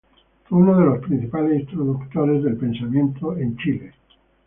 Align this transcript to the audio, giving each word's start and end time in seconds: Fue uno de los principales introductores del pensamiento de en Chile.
Fue 0.45 0.57
uno 0.57 0.75
de 0.79 0.85
los 0.85 0.97
principales 0.99 1.59
introductores 1.59 2.43
del 2.43 2.57
pensamiento 2.57 3.33
de 3.35 3.43
en 3.43 3.57
Chile. 3.57 3.93